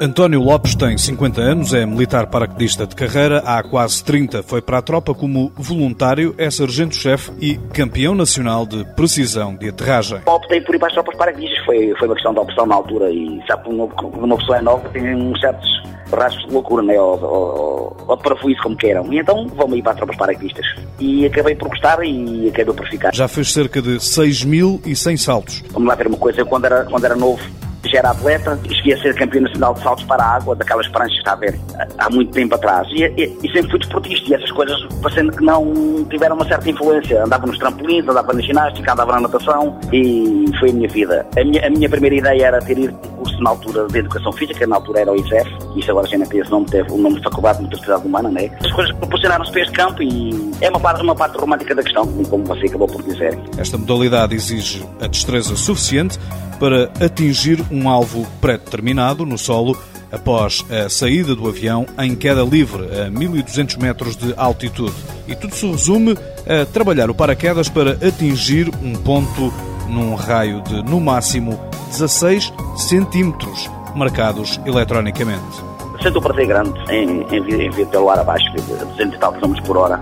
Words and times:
António 0.00 0.40
Lopes 0.40 0.76
tem 0.76 0.96
50 0.96 1.40
anos, 1.40 1.74
é 1.74 1.84
militar 1.84 2.28
paraquedista 2.28 2.86
de 2.86 2.94
carreira, 2.94 3.38
há 3.44 3.60
quase 3.64 4.02
30 4.04 4.44
foi 4.44 4.62
para 4.62 4.78
a 4.78 4.82
tropa 4.82 5.12
como 5.12 5.52
voluntário, 5.56 6.36
é 6.38 6.48
sargento-chefe 6.50 7.32
e 7.40 7.56
campeão 7.74 8.14
nacional 8.14 8.64
de 8.64 8.84
precisão 8.94 9.56
de 9.56 9.68
aterragem. 9.68 10.20
Optei 10.24 10.60
por 10.60 10.76
ir 10.76 10.78
para 10.78 10.88
as 10.88 10.94
tropas 10.94 11.16
paraquedistas, 11.16 11.64
foi, 11.64 11.92
foi 11.98 12.06
uma 12.06 12.14
questão 12.14 12.32
de 12.32 12.38
opção 12.38 12.64
na 12.64 12.76
altura 12.76 13.10
e 13.10 13.42
sabe 13.48 13.64
que 13.64 13.70
uma 13.70 14.36
pessoa 14.36 14.58
é 14.58 14.62
nova 14.62 14.88
tem 14.90 15.14
uns 15.16 15.40
certos 15.40 15.77
rastros 16.12 16.46
de 16.46 16.52
loucura, 16.52 16.82
né? 16.82 17.00
ou, 17.00 17.20
ou, 17.22 17.96
ou 18.06 18.16
de 18.16 18.22
parafuízo, 18.22 18.62
como 18.62 18.76
queiram. 18.76 19.12
E 19.12 19.18
então 19.18 19.46
vamos 19.54 19.78
ir 19.78 19.82
para 19.82 19.92
as 19.92 19.98
tropas 19.98 20.16
paraquedistas. 20.16 20.66
E 20.98 21.26
acabei 21.26 21.54
por 21.54 21.68
gostar 21.68 22.04
e 22.04 22.48
acabei 22.48 22.74
por 22.74 22.88
ficar. 22.88 23.14
Já 23.14 23.28
fez 23.28 23.52
cerca 23.52 23.80
de 23.80 23.96
6.100 23.96 25.16
saltos. 25.16 25.64
Vamos 25.70 25.88
lá 25.88 25.94
ver 25.94 26.06
uma 26.06 26.18
coisa, 26.18 26.44
quando 26.44 26.64
era, 26.64 26.84
quando 26.84 27.04
era 27.04 27.14
novo, 27.14 27.40
já 27.86 27.98
era 27.98 28.10
atleta, 28.10 28.58
cheguei 28.68 28.94
a 28.94 29.02
ser 29.02 29.14
campeão 29.14 29.42
nacional 29.42 29.74
de 29.74 29.82
saltos 29.82 30.04
para 30.04 30.22
a 30.22 30.36
água, 30.36 30.54
daquelas 30.54 30.88
pranchas, 30.88 31.18
está 31.18 31.32
a 31.32 31.36
ver, 31.36 31.58
há 31.98 32.10
muito 32.10 32.32
tempo 32.32 32.54
atrás. 32.54 32.86
E, 32.90 33.04
e, 33.04 33.38
e, 33.42 33.52
sempre 33.52 33.70
fui 33.70 33.78
desportista 33.78 34.30
e 34.30 34.34
essas 34.34 34.50
coisas, 34.52 34.76
parecendo 35.02 35.32
que 35.32 35.44
não 35.44 36.04
tiveram 36.10 36.36
uma 36.36 36.46
certa 36.46 36.68
influência. 36.68 37.24
Andava 37.24 37.46
nos 37.46 37.58
trampolins, 37.58 38.06
andava 38.08 38.32
na 38.32 38.40
ginástica, 38.40 38.92
andava 38.92 39.12
na 39.12 39.20
natação 39.20 39.78
e 39.92 40.44
foi 40.58 40.70
a 40.70 40.72
minha 40.72 40.88
vida. 40.88 41.26
A 41.36 41.44
minha, 41.44 41.66
a 41.66 41.70
minha 41.70 41.88
primeira 41.88 42.16
ideia 42.16 42.46
era 42.46 42.60
ter 42.60 42.78
ido 42.78 42.98
curso 43.38 43.42
na 43.42 43.50
altura 43.50 43.86
de 43.86 43.98
Educação 43.98 44.32
Física, 44.32 44.66
na 44.66 44.76
altura 44.76 45.00
era 45.00 45.12
o 45.12 45.16
ICEF, 45.16 45.50
e 45.74 45.80
isso 45.80 45.90
agora 45.90 46.06
já 46.06 46.18
não 46.18 46.26
tem 46.26 46.40
esse 46.40 46.50
nome, 46.50 46.66
teve 46.66 46.92
o 46.92 46.98
nome 46.98 47.16
de 47.16 47.22
Faculdade 47.22 47.58
de 47.58 47.64
Motricidade 47.64 48.06
Humana, 48.06 48.30
né? 48.30 48.50
As 48.64 48.72
coisas 48.72 48.94
proporcionaram-se 48.96 49.52
para 49.52 49.60
este 49.62 49.72
campo 49.72 50.02
e 50.02 50.50
é 50.60 50.68
uma 50.68 50.80
parte, 50.80 51.02
uma 51.02 51.14
parte 51.14 51.38
romântica 51.38 51.74
da 51.74 51.82
questão, 51.82 52.06
como 52.06 52.44
você 52.44 52.66
acabou 52.66 52.86
por 52.86 53.02
dizer. 53.02 53.38
Esta 53.56 53.78
modalidade 53.78 54.34
exige 54.34 54.84
a 55.00 55.06
destreza 55.06 55.56
suficiente 55.56 56.18
para 56.58 56.90
atingir 57.04 57.64
um 57.70 57.88
alvo 57.88 58.26
pré-determinado 58.40 59.24
no 59.24 59.38
solo 59.38 59.78
após 60.10 60.64
a 60.70 60.88
saída 60.88 61.36
do 61.36 61.46
avião 61.46 61.86
em 61.98 62.14
queda 62.14 62.42
livre 62.42 62.88
a 62.98 63.10
1200 63.10 63.76
metros 63.76 64.16
de 64.16 64.32
altitude. 64.36 64.94
E 65.28 65.36
tudo 65.36 65.54
se 65.54 65.66
resume 65.66 66.16
a 66.46 66.64
trabalhar 66.64 67.10
o 67.10 67.14
paraquedas 67.14 67.68
para 67.68 67.92
atingir 67.92 68.70
um 68.82 68.94
ponto 68.94 69.52
num 69.86 70.14
raio 70.14 70.62
de, 70.62 70.82
no 70.82 70.98
máximo, 71.00 71.60
16 71.88 72.52
centímetros, 72.76 73.70
marcados 73.94 74.60
eletronicamente. 74.64 75.68
Sinto 76.02 76.18
um 76.18 76.22
prazer 76.22 76.46
grande 76.46 76.72
em, 76.90 77.22
em, 77.22 77.42
vir, 77.42 77.60
em 77.60 77.70
vir 77.70 77.86
pelo 77.88 78.08
ar 78.08 78.20
abaixo, 78.20 78.48
de 78.52 78.62
200 78.62 79.14
e 79.14 79.18
tal 79.18 79.32
km 79.32 79.54
por 79.64 79.76
hora. 79.76 80.00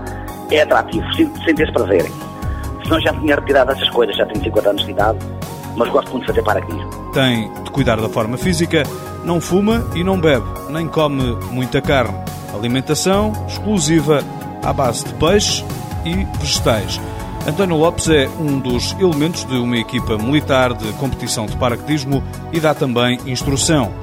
É 0.51 0.61
atrativo, 0.61 1.05
sinto 1.13 1.61
esse 1.61 1.71
prazer. 1.71 2.05
Senão 2.83 2.99
já 3.01 3.13
tinha 3.13 3.35
retirado 3.35 3.71
essas 3.71 3.89
coisas, 3.89 4.15
já 4.15 4.25
tenho 4.25 4.43
50 4.43 4.69
anos 4.69 4.85
de 4.85 4.91
idade, 4.91 5.17
mas 5.75 5.89
gosto 5.89 6.11
muito 6.11 6.21
de 6.21 6.27
fazer 6.27 6.43
paraquedismo. 6.43 6.89
Tem 7.11 7.51
de 7.63 7.71
cuidar 7.71 7.99
da 7.99 8.07
forma 8.07 8.37
física, 8.37 8.83
não 9.25 9.41
fuma 9.41 9.85
e 9.95 10.03
não 10.03 10.19
bebe, 10.19 10.45
nem 10.69 10.87
come 10.87 11.35
muita 11.51 11.81
carne. 11.81 12.15
Alimentação 12.53 13.33
exclusiva 13.47 14.23
à 14.63 14.71
base 14.71 15.05
de 15.05 15.13
peixe 15.15 15.65
e 16.05 16.25
vegetais. 16.39 16.99
António 17.47 17.77
Lopes 17.77 18.09
é 18.09 18.27
um 18.37 18.59
dos 18.59 18.91
elementos 18.99 19.45
de 19.45 19.55
uma 19.55 19.77
equipa 19.77 20.17
militar 20.17 20.73
de 20.73 20.91
competição 20.93 21.45
de 21.45 21.55
paraquedismo 21.55 22.21
e 22.51 22.59
dá 22.59 22.73
também 22.75 23.17
instrução 23.25 23.93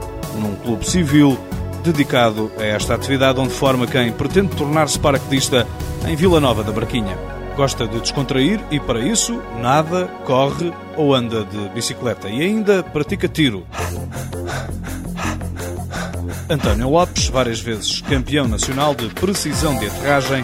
num 0.41 0.57
clube 0.57 0.89
civil 0.89 1.39
dedicado 1.85 2.51
a 2.59 2.65
esta 2.65 2.95
atividade, 2.95 3.39
onde 3.39 3.53
forma 3.53 3.87
quem 3.87 4.11
pretende 4.11 4.57
tornar-se 4.57 4.99
paraquedista 4.99 5.67
em 6.09 6.17
Vila 6.17 6.41
Nova 6.41 6.65
da 6.65 6.73
Barquinha. 6.73 7.19
Gosta 7.55 7.87
de 7.87 8.01
descontrair 8.01 8.61
e, 8.71 8.81
para 8.81 8.99
isso, 9.01 9.39
nada, 9.61 10.07
corre 10.25 10.73
ou 10.97 11.15
anda 11.15 11.45
de 11.45 11.69
bicicleta 11.69 12.31
e 12.31 12.41
ainda 12.41 12.83
pratica 12.83 13.29
tiro. 13.29 13.67
António 16.49 16.89
Lopes, 16.89 17.29
várias 17.29 17.61
vezes 17.61 18.01
campeão 18.01 18.49
nacional 18.49 18.95
de 18.95 19.09
precisão 19.09 19.79
de 19.79 19.87
aterragem, 19.87 20.43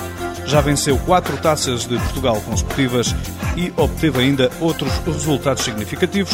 já 0.51 0.61
venceu 0.61 0.99
quatro 0.99 1.37
taças 1.37 1.87
de 1.87 1.97
Portugal 1.97 2.41
consecutivas 2.41 3.15
e 3.57 3.73
obteve 3.77 4.19
ainda 4.19 4.51
outros 4.61 4.93
resultados 5.07 5.63
significativos 5.63 6.33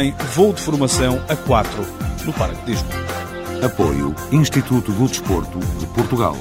em 0.00 0.14
voo 0.34 0.52
de 0.52 0.60
formação 0.60 1.20
a 1.28 1.34
quatro 1.34 1.84
no 2.24 2.32
paraquedismo. 2.32 2.88
Apoio 3.64 4.14
Instituto 4.30 4.92
do 4.92 5.08
Desporto 5.08 5.58
de 5.58 5.86
Portugal. 5.86 6.36